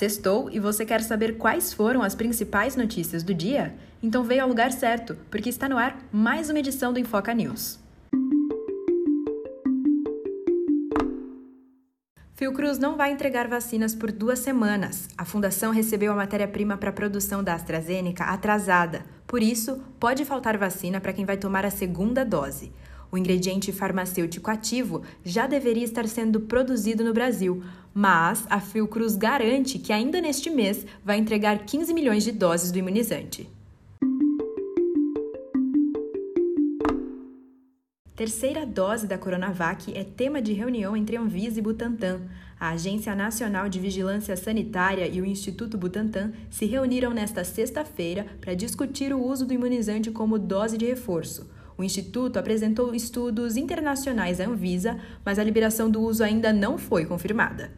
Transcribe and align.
Sextou 0.00 0.48
e 0.50 0.58
você 0.58 0.86
quer 0.86 1.02
saber 1.02 1.36
quais 1.36 1.74
foram 1.74 2.02
as 2.02 2.14
principais 2.14 2.74
notícias 2.74 3.22
do 3.22 3.34
dia? 3.34 3.74
Então 4.02 4.24
veio 4.24 4.40
ao 4.40 4.48
lugar 4.48 4.72
certo, 4.72 5.14
porque 5.30 5.50
está 5.50 5.68
no 5.68 5.76
ar 5.76 5.94
mais 6.10 6.48
uma 6.48 6.58
edição 6.58 6.90
do 6.90 6.98
Infoca 6.98 7.34
News. 7.34 7.78
Fiocruz 12.32 12.78
não 12.78 12.96
vai 12.96 13.12
entregar 13.12 13.46
vacinas 13.46 13.94
por 13.94 14.10
duas 14.10 14.38
semanas. 14.38 15.06
A 15.18 15.26
fundação 15.26 15.70
recebeu 15.70 16.10
a 16.12 16.16
matéria-prima 16.16 16.78
para 16.78 16.88
a 16.88 16.94
produção 16.94 17.44
da 17.44 17.52
AstraZeneca 17.52 18.24
atrasada. 18.24 19.04
Por 19.26 19.42
isso, 19.42 19.82
pode 20.00 20.24
faltar 20.24 20.56
vacina 20.56 20.98
para 20.98 21.12
quem 21.12 21.26
vai 21.26 21.36
tomar 21.36 21.66
a 21.66 21.70
segunda 21.70 22.24
dose. 22.24 22.72
O 23.12 23.18
ingrediente 23.18 23.72
farmacêutico 23.72 24.50
ativo 24.50 25.02
já 25.24 25.46
deveria 25.46 25.84
estar 25.84 26.06
sendo 26.06 26.40
produzido 26.40 27.02
no 27.02 27.12
Brasil, 27.12 27.62
mas 27.92 28.46
a 28.48 28.60
Fiocruz 28.60 29.16
garante 29.16 29.78
que 29.78 29.92
ainda 29.92 30.20
neste 30.20 30.48
mês 30.48 30.86
vai 31.04 31.18
entregar 31.18 31.64
15 31.64 31.92
milhões 31.92 32.22
de 32.22 32.30
doses 32.30 32.70
do 32.70 32.78
imunizante. 32.78 33.48
Terceira 38.20 38.66
dose 38.66 39.06
da 39.06 39.16
Coronavac 39.16 39.96
é 39.96 40.04
tema 40.04 40.42
de 40.42 40.52
reunião 40.52 40.94
entre 40.94 41.16
Anvisa 41.16 41.58
e 41.58 41.62
Butantan. 41.62 42.20
A 42.60 42.72
Agência 42.72 43.14
Nacional 43.14 43.66
de 43.66 43.80
Vigilância 43.80 44.36
Sanitária 44.36 45.08
e 45.08 45.22
o 45.22 45.24
Instituto 45.24 45.78
Butantan 45.78 46.30
se 46.50 46.66
reuniram 46.66 47.14
nesta 47.14 47.44
sexta-feira 47.44 48.26
para 48.38 48.52
discutir 48.52 49.14
o 49.14 49.24
uso 49.24 49.46
do 49.46 49.54
imunizante 49.54 50.10
como 50.10 50.38
dose 50.38 50.76
de 50.76 50.84
reforço. 50.84 51.48
O 51.80 51.82
Instituto 51.82 52.38
apresentou 52.38 52.94
estudos 52.94 53.56
internacionais 53.56 54.38
à 54.38 54.44
Anvisa, 54.44 55.00
mas 55.24 55.38
a 55.38 55.42
liberação 55.42 55.88
do 55.88 56.02
uso 56.02 56.22
ainda 56.22 56.52
não 56.52 56.76
foi 56.76 57.06
confirmada. 57.06 57.72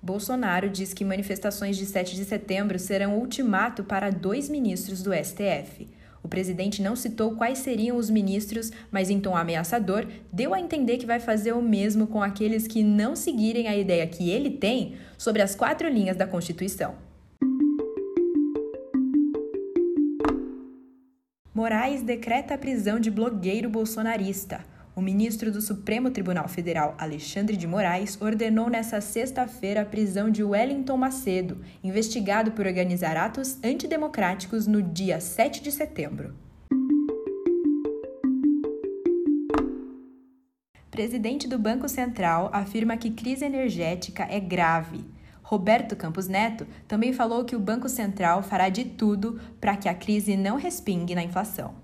Bolsonaro 0.00 0.70
diz 0.70 0.94
que 0.94 1.04
manifestações 1.04 1.76
de 1.76 1.84
7 1.84 2.14
de 2.14 2.24
setembro 2.24 2.78
serão 2.78 3.18
ultimato 3.18 3.82
para 3.82 4.10
dois 4.10 4.48
ministros 4.48 5.02
do 5.02 5.12
STF. 5.12 5.88
O 6.22 6.28
presidente 6.28 6.80
não 6.80 6.94
citou 6.94 7.34
quais 7.34 7.58
seriam 7.58 7.96
os 7.96 8.08
ministros, 8.08 8.70
mas 8.88 9.10
em 9.10 9.18
tom 9.18 9.36
ameaçador, 9.36 10.06
deu 10.32 10.54
a 10.54 10.60
entender 10.60 10.96
que 10.96 11.06
vai 11.06 11.18
fazer 11.18 11.54
o 11.54 11.62
mesmo 11.62 12.06
com 12.06 12.22
aqueles 12.22 12.68
que 12.68 12.84
não 12.84 13.16
seguirem 13.16 13.66
a 13.66 13.76
ideia 13.76 14.06
que 14.06 14.30
ele 14.30 14.50
tem 14.50 14.94
sobre 15.18 15.42
as 15.42 15.56
quatro 15.56 15.88
linhas 15.88 16.16
da 16.16 16.24
Constituição. 16.28 17.09
Moraes 21.52 22.00
decreta 22.00 22.54
a 22.54 22.58
prisão 22.58 23.00
de 23.00 23.10
blogueiro 23.10 23.68
bolsonarista. 23.68 24.64
O 24.94 25.02
ministro 25.02 25.50
do 25.50 25.60
Supremo 25.60 26.08
Tribunal 26.08 26.46
Federal, 26.46 26.94
Alexandre 26.96 27.56
de 27.56 27.66
Moraes, 27.66 28.16
ordenou 28.20 28.70
nesta 28.70 29.00
sexta-feira 29.00 29.82
a 29.82 29.84
prisão 29.84 30.30
de 30.30 30.44
Wellington 30.44 30.96
Macedo, 30.96 31.60
investigado 31.82 32.52
por 32.52 32.66
organizar 32.66 33.16
atos 33.16 33.58
antidemocráticos 33.64 34.68
no 34.68 34.80
dia 34.80 35.18
7 35.18 35.60
de 35.60 35.72
setembro. 35.72 36.36
Presidente 40.88 41.48
do 41.48 41.58
Banco 41.58 41.88
Central 41.88 42.48
afirma 42.52 42.96
que 42.96 43.10
crise 43.10 43.44
energética 43.44 44.24
é 44.30 44.38
grave. 44.38 45.04
Roberto 45.50 45.96
Campos 45.96 46.28
Neto 46.28 46.64
também 46.86 47.12
falou 47.12 47.44
que 47.44 47.56
o 47.56 47.58
Banco 47.58 47.88
Central 47.88 48.40
fará 48.40 48.68
de 48.68 48.84
tudo 48.84 49.40
para 49.60 49.76
que 49.76 49.88
a 49.88 49.94
crise 49.94 50.36
não 50.36 50.56
respingue 50.56 51.12
na 51.12 51.24
inflação. 51.24 51.74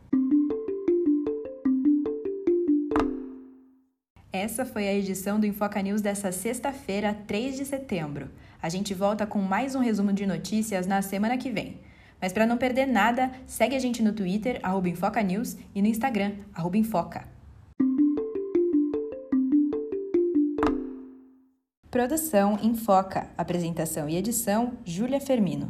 Essa 4.32 4.64
foi 4.64 4.86
a 4.86 4.94
edição 4.94 5.40
do 5.40 5.46
Infoca 5.46 5.82
News 5.82 6.00
dessa 6.00 6.30
sexta-feira, 6.30 7.12
3 7.26 7.56
de 7.56 7.64
setembro. 7.64 8.30
A 8.62 8.68
gente 8.68 8.94
volta 8.94 9.26
com 9.26 9.40
mais 9.40 9.74
um 9.74 9.80
resumo 9.80 10.12
de 10.12 10.26
notícias 10.26 10.86
na 10.86 11.02
semana 11.02 11.36
que 11.36 11.50
vem. 11.50 11.80
Mas 12.22 12.32
para 12.32 12.46
não 12.46 12.56
perder 12.56 12.86
nada, 12.86 13.32
segue 13.48 13.74
a 13.74 13.80
gente 13.80 14.00
no 14.00 14.12
Twitter, 14.12 14.60
arroba 14.62 14.88
Infoca 14.88 15.20
e 15.74 15.82
no 15.82 15.88
Instagram, 15.88 16.34
arroba 16.54 16.78
Infoca. 16.78 17.35
Produção 21.96 22.58
Infoca. 22.62 23.26
Apresentação 23.38 24.06
e 24.06 24.18
edição 24.18 24.74
Júlia 24.84 25.18
Fermino. 25.18 25.64